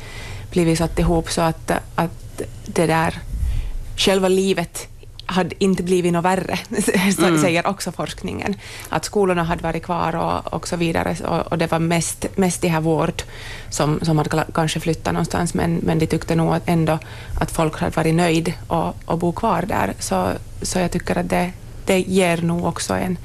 blivit 0.51 0.77
satt 0.77 0.99
ihop 0.99 1.31
så 1.31 1.41
att, 1.41 1.71
att 1.95 2.41
det 2.65 2.87
där 2.87 3.19
själva 3.97 4.27
livet 4.27 4.87
hade 5.25 5.63
inte 5.63 5.83
blivit 5.83 6.13
något 6.13 6.25
värre, 6.25 6.59
mm. 7.17 7.41
säger 7.41 7.67
också 7.67 7.91
forskningen. 7.91 8.55
Att 8.89 9.05
skolorna 9.05 9.43
hade 9.43 9.63
varit 9.63 9.83
kvar 9.83 10.15
och, 10.15 10.53
och 10.53 10.67
så 10.67 10.75
vidare 10.75 11.15
och, 11.27 11.51
och 11.51 11.57
det 11.57 11.71
var 11.71 11.79
mest, 11.79 12.25
mest 12.35 12.61
de 12.61 12.67
här 12.67 12.81
vård 12.81 13.23
som, 13.69 13.99
som 14.01 14.17
hade 14.17 14.45
kanske 14.53 14.79
flyttat 14.79 15.13
någonstans 15.13 15.53
men, 15.53 15.75
men 15.75 15.99
de 15.99 16.07
tyckte 16.07 16.35
nog 16.35 16.55
ändå 16.65 16.99
att 17.39 17.51
folk 17.51 17.79
hade 17.79 17.95
varit 17.95 18.15
nöjd 18.15 18.53
och, 18.67 18.95
och 19.05 19.17
bo 19.17 19.31
kvar 19.31 19.63
där. 19.67 19.93
Så, 19.99 20.29
så 20.61 20.79
jag 20.79 20.91
tycker 20.91 21.17
att 21.17 21.29
det, 21.29 21.51
det 21.85 21.99
ger 21.99 22.41
nog 22.41 22.65
också 22.65 22.93
en, 22.93 23.17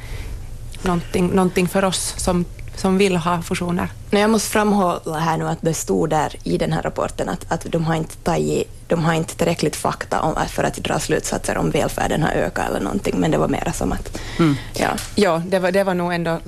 någonting, 0.82 1.26
någonting 1.28 1.68
för 1.68 1.84
oss 1.84 2.14
som, 2.16 2.44
som 2.80 2.98
vill 2.98 3.16
ha 3.16 3.42
fusioner. 3.42 3.88
Jag 4.10 4.30
måste 4.30 4.50
framhålla 4.50 5.18
här 5.18 5.36
nu 5.36 5.48
att 5.48 5.58
det 5.60 5.74
stod 5.74 6.10
där 6.10 6.36
i 6.44 6.58
den 6.58 6.72
här 6.72 6.82
rapporten 6.82 7.28
att, 7.28 7.52
att 7.52 7.66
de 7.72 7.84
har 7.84 7.94
inte 7.94 8.16
tagit 8.16 8.68
de 8.90 9.04
har 9.04 9.14
inte 9.14 9.36
tillräckligt 9.36 9.76
fakta 9.76 10.20
om, 10.20 10.34
för 10.48 10.64
att 10.64 10.74
dra 10.74 10.98
slutsatser 10.98 11.56
om 11.56 11.70
välfärden 11.70 12.22
har 12.22 12.30
ökat 12.30 12.68
eller 12.68 12.80
någonting, 12.80 13.14
men 13.20 13.30
det 13.30 13.38
var 13.38 13.48
mera 13.48 13.72
som 13.72 13.92
att... 13.92 14.20
Mm. 14.38 14.56
Ja, 14.74 14.88
ja 15.14 15.42
det, 15.46 15.58
var, 15.58 15.72
det 15.72 15.84
var 15.84 15.94
nog 15.94 16.14
ändå 16.14 16.38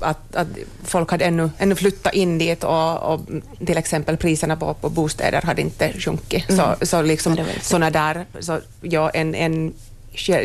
att, 0.00 0.36
att 0.36 0.46
folk 0.84 1.10
hade 1.10 1.24
ännu, 1.24 1.50
ännu 1.58 1.74
flyttat 1.74 2.14
in 2.14 2.38
dit 2.38 2.64
och, 2.64 3.14
och 3.14 3.20
till 3.66 3.78
exempel 3.78 4.16
priserna 4.16 4.56
på, 4.56 4.74
på 4.74 4.88
bostäder 4.88 5.42
hade 5.42 5.62
inte 5.62 5.92
sjunkit. 5.98 6.50
Mm. 6.50 6.60
Så, 6.80 6.86
så 6.86 7.02
liksom 7.02 7.36
såna 7.62 7.90
där, 7.90 8.26
så 8.40 8.60
ja, 8.80 9.10
en, 9.10 9.34
en, 9.34 9.74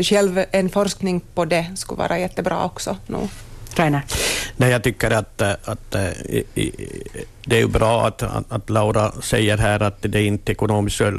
själv, 0.04 0.46
en 0.52 0.70
forskning 0.70 1.22
på 1.34 1.46
det 1.46 1.66
skulle 1.76 2.00
vara 2.00 2.20
jättebra 2.20 2.66
också. 2.66 2.98
No. 3.08 3.30
Rainer? 3.80 4.02
Nej, 4.58 4.72
jag 4.72 4.84
tycker 4.84 5.12
att, 5.12 5.42
att 5.42 5.96
i, 6.26 6.44
i, 6.56 6.72
det 7.46 7.56
är 7.56 7.60
ju 7.60 7.68
bra 7.68 8.08
att, 8.08 8.24
att, 8.24 8.52
att, 8.52 8.70
Laura 8.70 9.12
säger 9.22 9.58
här 9.58 9.84
att 9.84 9.98
det 10.02 10.20
är 10.20 10.24
inte 10.24 10.52
ekonomiskt, 10.52 11.02
eh, 11.02 11.12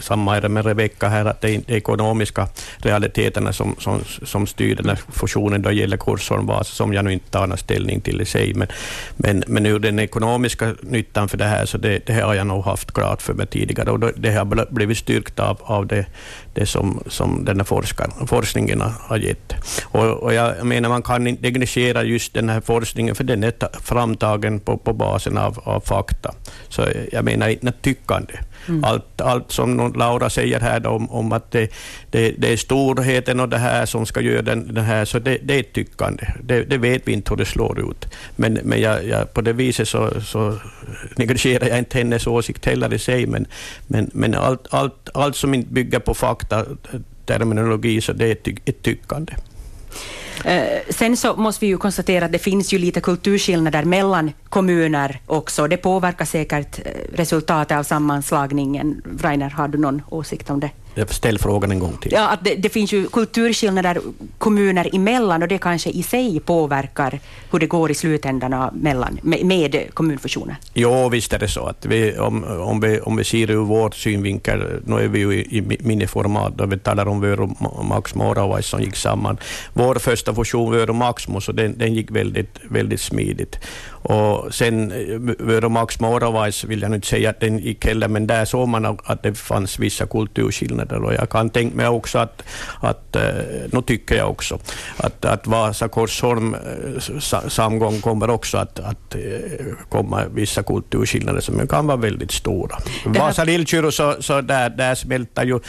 samma 0.00 0.36
är 0.36 0.40
det 0.40 0.48
med 0.48 0.66
Rebecka 0.66 1.08
här, 1.08 1.24
att 1.24 1.40
det 1.40 1.50
är 1.50 1.54
inte 1.54 1.74
ekonomiska 1.74 2.48
realiteterna 2.78 3.52
som, 3.52 3.76
som, 3.78 4.00
som 4.22 4.46
styr 4.46 4.76
den 4.76 4.88
här 4.88 4.98
fusionen 5.08 5.62
då 5.62 5.68
det 5.68 5.74
gäller 5.74 5.96
Korsholm 5.96 6.46
Vasa, 6.46 6.64
som 6.64 6.92
jag 6.92 7.04
nu 7.04 7.12
inte 7.12 7.30
tar 7.30 7.56
ställning 7.56 8.00
till 8.00 8.20
i 8.20 8.24
sig, 8.24 8.54
men, 8.54 8.68
men, 9.16 9.44
men 9.46 9.66
ur 9.66 9.78
den 9.78 9.98
ekonomiska 9.98 10.74
nyttan 10.82 11.28
för 11.28 11.38
det 11.38 11.44
här, 11.44 11.66
så 11.66 11.78
det, 11.78 12.06
det 12.06 12.12
har 12.12 12.34
jag 12.34 12.46
nog 12.46 12.64
haft 12.64 12.92
klart 12.92 13.22
för 13.22 13.34
mig 13.34 13.46
tidigare, 13.46 13.90
och 13.90 14.00
det 14.16 14.32
har 14.32 14.72
blivit 14.74 14.98
styrkt 14.98 15.40
av, 15.40 15.58
av 15.62 15.86
det, 15.86 16.06
det 16.54 16.66
som, 16.66 17.02
som 17.06 17.44
den 17.44 17.56
här 17.60 18.26
forskningen 18.26 18.80
har 18.80 19.16
gett. 19.16 19.54
Och, 19.84 20.04
och 20.04 20.34
jag 20.34 20.66
menar, 20.66 20.88
man 20.88 21.02
kan 21.02 21.26
inte 21.26 21.42
negligera 21.42 22.02
just 22.02 22.34
den 22.34 22.48
här 22.48 22.60
forskningen, 22.60 23.14
för 23.14 23.24
den 23.24 23.44
är 23.44 23.52
framtagen 23.82 24.60
på, 24.60 24.76
på 24.76 24.92
basen 24.92 25.38
av 25.38 25.61
av 25.64 25.80
fakta. 25.80 26.34
Så 26.68 26.88
jag 27.12 27.24
menar 27.24 27.48
inte 27.48 27.72
tyckande. 27.72 28.34
Mm. 28.68 28.84
Allt, 28.84 29.20
allt 29.20 29.52
som 29.52 29.92
Laura 29.96 30.30
säger 30.30 30.60
här 30.60 30.86
om, 30.86 31.10
om 31.10 31.32
att 31.32 31.50
det, 31.50 31.72
det, 32.10 32.30
det, 32.38 32.52
är 32.52 32.56
storheten 32.56 33.40
och 33.40 33.48
det 33.48 33.58
här 33.58 33.86
som 33.86 34.06
ska 34.06 34.20
göra 34.20 34.42
den, 34.42 34.74
den 34.74 34.84
här, 34.84 35.04
så 35.04 35.18
det, 35.18 35.38
det 35.42 35.58
är 35.58 35.62
tyckande. 35.62 36.26
Det, 36.42 36.64
det, 36.64 36.78
vet 36.78 37.08
vi 37.08 37.12
inte 37.12 37.30
hur 37.30 37.36
det 37.36 37.44
slår 37.44 37.90
ut. 37.90 38.06
Men, 38.36 38.52
men 38.62 38.80
jag, 38.80 39.06
jag, 39.06 39.34
på 39.34 39.40
det 39.40 39.52
viset 39.52 39.88
så, 39.88 40.20
så 40.20 40.58
negligerar 41.16 41.68
jag 41.68 41.78
inte 41.78 41.98
hennes 41.98 42.26
åsikt 42.26 42.66
heller 42.66 42.94
i 42.94 42.98
sig, 42.98 43.26
men, 43.26 43.46
men, 43.86 44.10
men 44.14 44.34
allt, 44.34 44.66
allt, 44.70 45.08
allt 45.14 45.36
som 45.36 45.54
inte 45.54 45.72
bygger 45.72 45.98
på 45.98 46.14
fakta, 46.14 46.64
terminologi, 47.26 48.00
så 48.00 48.12
det 48.12 48.26
är 48.26 48.52
ett 48.64 48.82
tyckande. 48.82 49.32
Eh, 50.44 50.80
sen 50.88 51.16
så 51.16 51.36
måste 51.36 51.64
vi 51.64 51.66
ju 51.66 51.78
konstatera 51.78 52.24
att 52.24 52.32
det 52.32 52.38
finns 52.38 52.72
ju 52.72 52.78
lite 52.78 53.00
kulturskillnader 53.00 53.84
mellan 53.84 54.32
kommuner 54.48 55.20
också. 55.26 55.68
Det 55.68 55.76
påverkar 55.76 56.24
säkert 56.24 56.78
eh, 56.78 56.92
resultatet 57.14 57.78
av 57.78 57.82
sammanslagningen. 57.82 59.02
Rainer, 59.20 59.50
har 59.50 59.68
du 59.68 59.78
någon 59.78 60.02
åsikt 60.08 60.50
om 60.50 60.60
det? 60.60 60.70
Ställ 61.08 61.38
frågan 61.38 61.70
en 61.70 61.78
gång 61.78 61.96
till. 61.96 62.12
Ja, 62.12 62.28
att 62.28 62.44
det, 62.44 62.54
det, 62.54 62.68
finns 62.68 62.92
ju 62.92 63.06
kulturskillnader 63.06 63.98
kommuner 64.38 64.94
emellan 64.94 65.42
och 65.42 65.48
det 65.48 65.58
kanske 65.58 65.90
i 65.90 66.02
sig 66.02 66.40
påverkar 66.40 67.20
hur 67.50 67.58
det 67.58 67.66
går 67.66 67.90
i 67.90 67.94
slutändan 67.94 68.70
mellan, 68.72 69.18
med, 69.22 69.44
med 69.44 69.94
kommunfusioner. 69.94 70.56
Jo, 70.74 71.08
visst 71.08 71.32
är 71.32 71.38
det 71.38 71.48
så. 71.48 71.66
att 71.66 71.86
vi, 71.86 72.18
om, 72.18 72.44
om, 72.44 72.80
vi, 72.80 73.00
om 73.00 73.16
vi 73.16 73.24
ser 73.24 73.50
ur 73.50 73.64
vår 73.64 73.90
synvinkel, 73.90 74.80
nu 74.86 74.96
är 74.96 75.08
vi 75.08 75.18
ju 75.18 75.34
i, 75.34 75.58
i 75.58 75.78
miniformat, 75.80 76.52
då 76.56 76.66
vi 76.66 76.78
talar 76.78 77.08
om 77.08 77.20
Vör 77.20 77.40
och 77.40 77.84
Maxmo 77.84 78.30
Oravais 78.30 78.66
som 78.66 78.80
gick 78.80 78.96
samman. 78.96 79.38
Vår 79.72 79.94
första 79.94 80.34
fusion, 80.34 80.72
Vör 80.72 80.90
och 80.90 80.96
Maxmo, 80.96 81.40
så 81.40 81.52
den, 81.52 81.78
den 81.78 81.94
gick 81.94 82.10
väldigt, 82.10 82.58
väldigt 82.62 83.00
smidigt. 83.00 83.58
Och 84.02 84.54
sen 84.54 84.92
Vör 85.38 85.64
och 85.64 85.70
Maxmo 85.70 86.08
Oravais 86.08 86.64
vill 86.64 86.82
jag 86.82 86.94
inte 86.94 87.06
säga 87.06 87.30
att 87.30 87.40
den 87.40 87.58
gick 87.58 87.84
heller, 87.84 88.08
men 88.08 88.26
där 88.26 88.44
såg 88.44 88.68
man 88.68 88.98
att 89.04 89.22
det 89.22 89.34
fanns 89.34 89.78
vissa 89.78 90.06
kulturskillnader 90.06 90.82
skillnader. 90.92 91.04
Och 91.04 91.14
jag 91.14 91.30
kan 91.30 91.50
tänka 91.50 91.76
mig 91.76 91.88
också 91.88 92.18
att, 92.18 92.42
att 92.80 93.16
eh, 93.16 93.22
nu 93.72 93.82
tycker 93.82 94.16
jag 94.16 94.30
också, 94.30 94.58
att, 94.96 95.24
att 95.24 95.46
Vasa-Korsholm 95.46 96.54
eh, 96.54 97.48
samgång 97.48 98.00
kommer 98.00 98.30
också 98.30 98.58
att, 98.58 98.78
att 98.78 99.14
eh, 99.14 99.20
komma 99.88 100.24
vissa 100.34 100.62
kulturskillnader 100.62 101.40
som 101.40 101.66
kan 101.66 101.86
vara 101.86 101.96
väldigt 101.96 102.32
stora. 102.32 102.76
Vasa-Lillkyrö, 103.04 103.90
så, 103.90 104.16
så 104.20 104.40
där, 104.40 104.70
där 104.70 104.94
smälter 104.94 105.44
ju, 105.44 105.60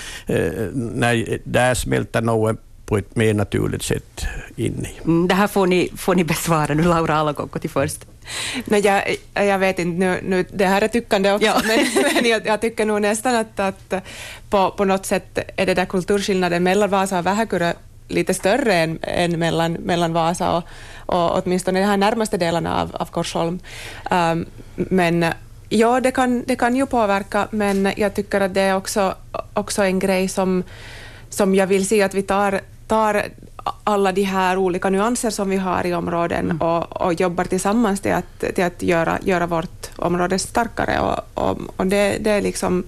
när, 0.74 1.40
där 1.44 1.76
smälter 1.76 2.22
något 2.22 2.58
på 2.86 2.98
ett 2.98 3.16
mer 3.16 3.34
naturligt 3.34 3.84
sätt 3.84 4.26
in 4.56 4.86
i. 4.86 5.02
Mm, 5.04 5.28
det 5.28 5.36
här 5.36 5.48
får 5.48 5.68
ni, 5.68 5.90
får 5.98 6.16
ni 6.16 6.24
besvara 6.24 6.74
nu, 6.74 6.84
Laura 6.84 7.16
Alakokko 7.16 7.60
till 7.60 7.70
först. 7.70 8.06
Nej, 8.66 8.82
jag, 8.86 9.18
jag 9.46 9.60
vet 9.60 9.80
inte, 9.80 10.06
nu, 10.06 10.20
nu, 10.24 10.46
det 10.54 10.66
här 10.66 10.82
är 10.82 10.88
tyckande 10.88 11.32
också, 11.32 11.46
ja. 11.46 11.62
men, 11.66 11.86
men 12.14 12.26
jag, 12.26 12.48
jag, 12.48 12.62
tycker 12.62 12.86
nog 12.86 13.02
nästan 13.02 13.36
att, 13.36 13.60
att 13.60 13.94
på, 14.50 14.72
på 14.72 14.86
något 14.86 15.06
sätt 15.06 15.40
är 15.58 15.66
det 15.66 15.74
där 15.74 15.86
kulturskillnaden 15.86 16.64
mellan 16.64 16.90
Vasa 16.90 17.20
och 17.20 17.26
Vähäkyrö 17.26 17.74
lite 18.08 18.34
större 18.34 18.74
än, 18.74 19.00
än 19.02 19.40
mellan, 19.40 19.74
mellan 19.74 20.14
Vasa 20.14 20.58
och, 20.58 20.64
och 21.06 21.44
åtminstone 21.44 21.80
de 21.80 21.86
här 21.86 21.98
närmaste 21.98 22.38
delarna 22.38 22.82
av, 22.82 22.96
av 22.96 23.06
Korsholm. 23.06 23.60
Um, 24.12 24.46
men 24.76 25.26
ja, 25.70 26.00
det 26.00 26.12
kan, 26.12 26.44
det 26.48 26.56
kan 26.56 26.76
ju 26.76 26.86
påverka, 26.86 27.48
men 27.52 27.92
jag 27.98 28.14
tycker 28.14 28.42
att 28.42 28.54
det 28.54 28.62
är 28.62 28.76
också, 28.76 29.16
också 29.54 29.84
en 29.84 30.00
grej 30.00 30.28
som, 30.28 30.64
som 31.30 31.56
jag 31.56 31.68
vill 31.68 31.88
se 31.88 32.02
att 32.02 32.14
vi 32.14 32.22
tar, 32.22 32.62
tar 32.88 33.24
alla 33.84 34.12
de 34.12 34.24
här 34.24 34.58
olika 34.58 34.90
nyanser 34.90 35.30
som 35.30 35.50
vi 35.50 35.58
har 35.58 35.86
i 35.86 35.94
områden 35.94 36.46
mm. 36.46 36.62
och, 36.62 37.02
och, 37.02 37.14
jobbar 37.14 37.44
tillsammans 37.44 38.02
till 38.02 38.14
att, 38.14 38.56
till 38.56 38.64
att 38.64 38.84
göra, 38.84 39.20
göra 39.24 39.48
vårt 39.48 39.90
område 39.96 40.40
starkare. 40.40 41.00
Och, 41.00 41.44
och, 41.44 41.60
och 41.76 41.88
det, 41.88 42.18
det 42.20 42.32
är 42.32 42.42
liksom, 42.42 42.84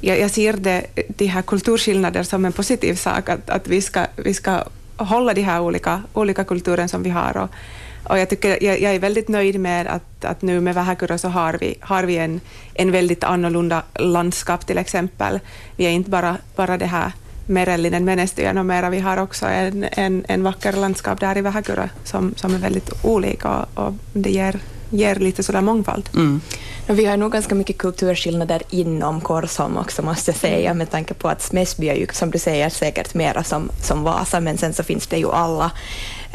jag, 0.00 0.20
jag 0.20 0.30
ser 0.30 0.52
det, 0.52 0.86
de 1.08 1.26
här 1.26 1.42
kulturskillnader 1.42 2.22
som 2.22 2.44
en 2.44 2.52
positiv 2.52 2.94
sak, 2.94 3.28
att, 3.28 3.50
att 3.50 3.68
vi, 3.68 3.80
ska, 3.80 4.06
vi 4.16 4.34
ska 4.34 4.64
hålla 4.96 5.34
de 5.34 5.42
här 5.42 5.60
olika, 5.60 6.02
olika 6.12 6.44
kulturen 6.44 6.88
som 6.88 7.02
vi 7.02 7.10
har. 7.10 7.36
Och, 7.36 7.50
och 8.10 8.18
jag, 8.18 8.28
tycker, 8.28 8.64
jag, 8.64 8.80
jag, 8.80 8.94
är 8.94 8.98
väldigt 8.98 9.28
nöjd 9.28 9.60
med 9.60 9.86
att, 9.86 10.24
att 10.24 10.42
nu 10.42 10.60
med 10.60 10.74
Vähäkyrö 10.74 11.18
så 11.18 11.28
har 11.28 11.56
vi, 11.60 11.74
har 11.80 12.04
vi 12.04 12.16
en, 12.16 12.40
en 12.74 12.92
väldigt 12.92 13.24
annorlunda 13.24 13.82
landskap 13.94 14.66
till 14.66 14.78
exempel. 14.78 15.40
Vi 15.76 15.86
är 15.86 15.90
inte 15.90 16.10
bara, 16.10 16.36
bara 16.56 16.78
det 16.78 16.86
här 16.86 17.12
Merellinen 17.46 18.04
menestyjän 18.04 18.58
och 18.58 18.66
mera. 18.66 18.90
Vi 18.90 19.00
har 19.00 19.16
också 19.16 19.46
en, 19.46 19.86
en, 19.92 20.24
en 20.28 20.42
vacker 20.42 20.72
landskap 20.72 21.20
där 21.20 21.38
i 21.38 21.40
Vähäkyrö 21.40 21.88
som, 22.04 22.34
som 22.36 22.54
är 22.54 22.58
väldigt 22.58 23.04
olika 23.04 23.48
och, 23.48 23.86
och 23.86 23.94
det 24.12 24.30
ger, 24.30 24.58
ger 24.90 25.14
lite 25.14 25.42
sådär 25.42 25.60
mångfald. 25.60 26.08
Mm. 26.14 26.40
Vi 26.86 27.04
har 27.04 27.16
nog 27.16 27.32
ganska 27.32 27.54
mycket 27.54 27.78
kulturskillnader 27.78 28.62
inom 28.70 29.20
Korsholm 29.20 29.76
också 29.76 30.02
måste 30.02 30.30
jag 30.30 30.38
säga 30.40 30.74
med 30.74 30.90
tanke 30.90 31.14
på 31.14 31.28
att 31.28 31.42
Smäsby 31.42 31.88
är 31.88 31.94
ju 31.94 32.06
som 32.12 32.30
du 32.30 32.38
säger 32.38 32.68
säkert 32.70 33.14
mera 33.14 33.44
som, 33.44 33.70
som 33.82 34.02
Vasa 34.02 34.40
men 34.40 34.58
sen 34.58 34.72
så 34.72 34.82
finns 34.82 35.06
det 35.06 35.16
ju 35.16 35.30
alla 35.32 35.70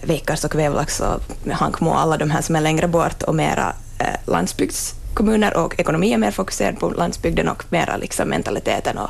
Veikars 0.04 0.46
och 0.46 0.56
Vevlax 0.56 1.00
och 1.00 1.22
Hankmo 1.52 1.94
alla 1.94 2.18
de 2.18 2.32
här 2.32 2.42
som 2.42 2.56
är 2.56 2.62
längre 2.62 2.88
bort 2.88 3.24
och 3.24 3.36
mera 3.36 3.74
eh, 4.00 4.16
landsbygds 4.26 4.96
kommuner 5.14 5.58
och 5.58 5.80
ekonomi 5.80 6.14
är 6.14 6.18
mer 6.18 6.32
fokuserad 6.32 6.80
på 6.80 6.90
landsbygden 6.90 7.48
och 7.48 7.64
mera 7.70 7.98
liksom 7.98 8.30
mentaliteten 8.30 8.98
och 8.98 9.10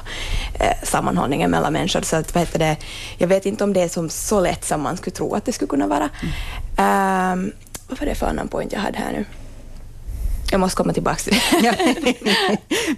eh, 0.60 0.84
sammanhållningen 0.84 1.52
mellan 1.52 1.74
människor. 1.74 2.02
Så 2.02 2.16
att, 2.16 2.36
vad 2.36 2.44
heter 2.44 2.60
det, 2.60 2.78
jag 3.18 3.28
vet 3.28 3.46
inte 3.46 3.64
om 3.64 3.74
det 3.74 3.82
är 3.82 3.88
som 3.88 4.10
så 4.10 4.42
lätt 4.42 4.66
som 4.66 4.82
man 4.82 4.98
skulle 4.98 5.16
tro 5.16 5.36
att 5.36 5.46
det 5.46 5.52
skulle 5.52 5.70
kunna 5.70 5.88
vara. 5.88 6.10
Mm. 6.78 7.40
Um, 7.40 7.52
vad 7.88 8.00
var 8.00 8.06
det 8.06 8.16
för 8.16 8.28
annan 8.28 8.48
point 8.48 8.74
jag 8.74 8.80
hade 8.80 8.98
här 8.98 9.12
nu? 9.12 9.26
Jag 10.52 10.60
måste 10.60 10.78
komma 10.78 10.94
tillbaka 10.94 11.16
till 11.16 11.34
det. 11.62 12.16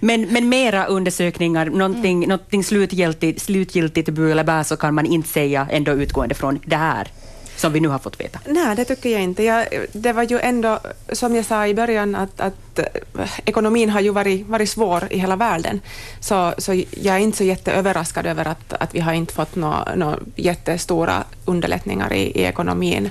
men, 0.00 0.22
men 0.22 0.48
mera 0.48 0.86
undersökningar, 0.86 1.66
någonting, 1.66 2.16
mm. 2.16 2.28
någonting 2.28 2.64
slutgiltigt, 2.64 3.42
slutgiltigt 3.42 4.08
bu 4.08 4.32
eller 4.32 4.44
bä, 4.44 4.64
så 4.64 4.76
kan 4.76 4.94
man 4.94 5.06
inte 5.06 5.28
säga 5.28 5.68
ändå 5.70 5.92
utgående 5.92 6.34
från 6.34 6.60
det 6.66 6.76
här 6.76 7.08
som 7.56 7.72
vi 7.72 7.80
nu 7.80 7.88
har 7.88 7.98
fått 7.98 8.20
veta? 8.20 8.38
Nej, 8.46 8.76
det 8.76 8.84
tycker 8.84 9.10
jag 9.10 9.22
inte. 9.22 9.42
Jag, 9.42 9.66
det 9.92 10.12
var 10.12 10.22
ju 10.22 10.38
ändå, 10.38 10.78
som 11.12 11.36
jag 11.36 11.44
sa 11.44 11.66
i 11.66 11.74
början, 11.74 12.14
att, 12.14 12.40
att 12.40 12.78
eh, 12.78 13.30
ekonomin 13.44 13.90
har 13.90 14.00
ju 14.00 14.10
varit, 14.10 14.46
varit 14.46 14.68
svår 14.70 15.08
i 15.10 15.18
hela 15.18 15.36
världen. 15.36 15.80
Så, 16.20 16.54
så 16.58 16.74
jag 16.90 17.14
är 17.16 17.18
inte 17.18 17.38
så 17.38 17.44
jätteöverraskad 17.44 18.26
över 18.26 18.48
att, 18.48 18.72
att 18.72 18.94
vi 18.94 19.00
har 19.00 19.12
inte 19.12 19.34
fått 19.34 19.56
några 19.56 19.94
nå 19.94 20.18
jättestora 20.36 21.24
underlättningar 21.44 22.12
i, 22.12 22.40
i 22.40 22.44
ekonomin, 22.44 23.10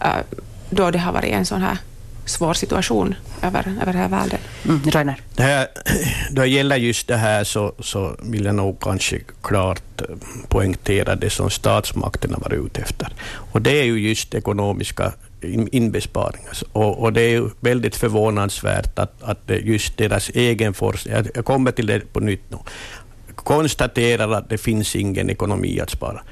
eh, 0.00 0.38
då 0.70 0.90
det 0.90 0.98
har 0.98 1.12
varit 1.12 1.32
en 1.32 1.46
sån 1.46 1.62
här 1.62 1.78
svår 2.24 2.54
situation 2.54 3.14
över, 3.42 3.74
över 3.82 3.92
hela 3.92 4.08
världen. 4.08 4.40
Mm, 4.68 4.80
Rainer? 4.90 5.20
Det 5.36 5.42
här, 5.42 5.66
då 6.30 6.42
det 6.42 6.48
gäller 6.48 6.76
just 6.76 7.08
det 7.08 7.16
här 7.16 7.44
så, 7.44 7.72
så 7.78 8.16
vill 8.22 8.44
jag 8.44 8.54
nog 8.54 8.80
kanske 8.80 9.20
klart 9.42 10.00
eh, 10.00 10.06
poängtera 10.48 11.14
det 11.16 11.30
som 11.30 11.50
statsmakterna 11.50 12.38
var 12.38 12.54
ute 12.54 12.80
efter. 12.80 13.08
Och 13.52 13.62
det 13.62 13.80
är 13.80 13.84
ju 13.84 14.08
just 14.08 14.34
ekonomiska 14.34 15.12
inbesparingar. 15.72 16.52
Och, 16.72 17.02
och, 17.02 17.12
det 17.12 17.20
är 17.20 17.30
ju 17.30 17.50
väldigt 17.60 17.96
förvånansvärt 17.96 18.98
att, 18.98 19.22
att 19.22 19.50
just 19.62 19.96
deras 19.96 20.30
egen 20.30 20.74
forskning, 20.74 21.14
jag 21.34 21.44
kommer 21.44 21.72
till 21.72 21.86
det 21.86 22.12
på 22.12 22.20
nytt 22.20 22.50
nu, 22.50 22.56
konstaterar 23.34 24.32
att 24.32 24.48
det 24.48 24.58
finns 24.58 24.96
ingen 24.96 25.30
ekonomi 25.30 25.80
att 25.80 25.90
spara. 25.90 26.22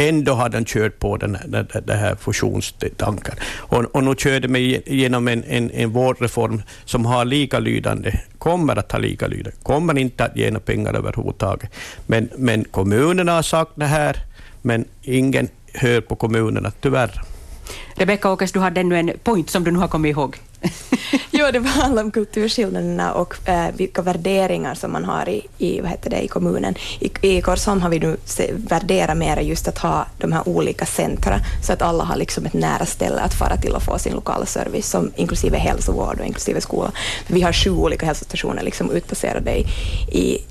Ändå 0.00 0.32
har 0.32 0.50
han 0.50 0.64
kört 0.64 0.98
på 0.98 1.16
den, 1.16 1.38
den, 1.46 1.66
den 1.84 1.98
här 1.98 2.16
fusionstanken. 2.16 3.34
Och, 3.56 3.84
och 3.94 4.04
nu 4.04 4.14
kör 4.14 4.40
de 4.40 4.56
igenom 4.56 5.28
en, 5.28 5.44
en, 5.44 5.70
en 5.70 5.90
vårdreform 5.90 6.62
som 6.84 7.06
har 7.06 7.24
likalydande, 7.24 8.12
kommer 8.38 8.76
att 8.76 8.92
ha 8.92 8.98
likalydande, 8.98 9.58
kommer 9.62 9.98
inte 9.98 10.24
att 10.24 10.36
ge 10.36 10.50
några 10.50 10.60
pengar 10.60 10.94
överhuvudtaget. 10.94 11.70
Men, 12.06 12.28
men 12.36 12.64
kommunerna 12.64 13.32
har 13.32 13.42
sagt 13.42 13.70
det 13.74 13.86
här, 13.86 14.16
men 14.62 14.84
ingen 15.02 15.48
hör 15.74 16.00
på 16.00 16.16
kommunerna, 16.16 16.72
tyvärr. 16.80 17.22
Rebecka 17.94 18.32
Åkes, 18.32 18.52
du 18.52 18.60
hade 18.60 18.80
ännu 18.80 18.98
en 18.98 19.12
point 19.24 19.50
som 19.50 19.64
du 19.64 19.70
nu 19.70 19.78
har 19.78 19.88
kommit 19.88 20.10
ihåg 20.10 20.36
jo, 21.40 21.50
det 21.52 21.58
var 21.58 21.82
alla 21.82 22.00
om 22.00 22.10
kulturskillnaderna 22.10 23.12
och 23.12 23.48
eh, 23.48 23.74
vilka 23.76 24.02
värderingar 24.02 24.74
som 24.74 24.92
man 24.92 25.04
har 25.04 25.28
i, 25.28 25.46
i, 25.58 25.80
vad 25.80 25.90
heter 25.90 26.10
det, 26.10 26.20
i 26.24 26.28
kommunen. 26.28 26.74
I, 27.00 27.10
i 27.22 27.40
Korsholm 27.40 27.82
har 27.82 27.90
vi 27.90 27.98
nu 27.98 28.16
värderat 28.52 29.16
mer 29.16 29.36
just 29.40 29.68
att 29.68 29.78
ha 29.78 30.06
de 30.18 30.32
här 30.32 30.48
olika 30.48 30.86
centra 30.86 31.40
så 31.66 31.72
att 31.72 31.82
alla 31.82 32.04
har 32.04 32.16
liksom 32.16 32.46
ett 32.46 32.52
nära 32.52 32.86
ställe 32.86 33.20
att 33.20 33.34
fara 33.34 33.56
till 33.56 33.72
och 33.72 33.82
få 33.82 33.98
sin 33.98 34.12
lokala 34.12 34.46
service, 34.46 34.90
som 34.90 35.12
inklusive 35.16 35.58
hälsovård 35.58 36.20
och 36.20 36.26
inklusive 36.26 36.60
skola. 36.60 36.92
Vi 37.26 37.42
har 37.42 37.52
sju 37.52 37.70
olika 37.70 38.06
hälsostationer 38.06 38.62
liksom 38.62 38.90
utplacerade 38.90 39.58
i, 39.58 39.66
i 40.12 40.44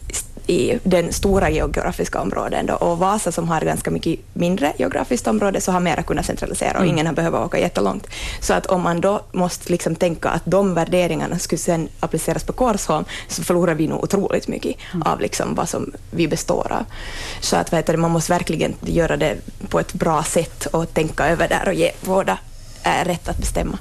i 0.50 0.80
den 0.84 1.14
stora 1.14 1.50
geografiska 1.50 2.22
områden. 2.22 2.66
Då. 2.66 2.74
Och 2.74 2.98
Vasa 2.98 3.32
som 3.32 3.50
har 3.50 3.62
ganska 3.62 3.92
mycket 3.92 4.20
mindre 4.34 4.74
geografiskt 4.78 5.28
område 5.28 5.62
så 5.62 5.72
har 5.72 5.80
mera 5.80 6.04
kunnat 6.04 6.26
centralisera 6.26 6.72
och 6.72 6.84
mm. 6.84 6.90
ingen 6.90 7.06
har 7.06 7.14
behövt 7.14 7.36
åka 7.36 7.60
jättelångt. 7.60 8.08
Så 8.42 8.54
att 8.54 8.66
om 8.66 8.82
man 8.82 9.02
då 9.02 9.22
måste 9.32 9.72
liksom 9.72 9.96
tänka 9.96 10.30
att 10.30 10.42
de 10.46 10.74
värderingarna 10.74 11.40
skulle 11.40 11.60
sen 11.60 11.90
appliceras 12.00 12.44
på 12.44 12.54
Korsholm 12.54 13.06
så 13.28 13.44
förlorar 13.44 13.76
vi 13.76 13.88
nog 13.88 14.04
otroligt 14.04 14.48
mycket 14.48 14.76
mm. 14.94 15.08
av 15.08 15.22
liksom 15.22 15.56
vad 15.56 15.70
som 15.70 15.92
vi 16.12 16.28
består 16.28 16.72
av. 16.72 16.86
Så 17.42 17.56
att 17.56 17.74
vet 17.74 17.86
du, 17.86 17.98
man 17.98 18.12
måste 18.12 18.34
verkligen 18.34 18.76
göra 18.82 19.18
det 19.18 19.38
på 19.70 19.80
ett 19.80 19.94
bra 19.94 20.24
sätt 20.24 20.66
och 20.66 20.94
tänka 20.94 21.28
över 21.28 21.48
det 21.48 21.64
och 21.68 21.74
ge 21.74 21.92
båda 22.02 22.38
rätt 22.84 23.30
att 23.30 23.38
bestämma. 23.38 23.78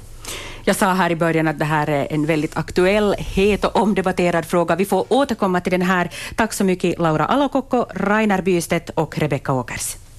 Jag 0.63 0.75
sa 0.75 0.93
här 0.93 1.11
i 1.11 1.15
början 1.15 1.47
att 1.47 1.59
det 1.59 1.65
här 1.65 1.89
är 1.89 2.07
en 2.13 2.25
väldigt 2.25 2.57
aktuell, 2.57 3.15
het 3.17 3.65
och 3.65 3.75
omdebatterad 3.75 4.45
fråga. 4.45 4.75
Vi 4.75 4.85
får 4.85 5.05
återkomma 5.09 5.61
till 5.61 5.71
den 5.71 5.81
här. 5.81 6.09
Tack 6.35 6.53
så 6.53 6.63
mycket 6.63 6.99
Laura 6.99 7.25
Alokokko, 7.25 7.85
Rainer 7.93 8.41
Bystedt 8.41 8.89
och 8.89 9.17
Rebecka 9.17 9.53
Åkers. 9.53 9.98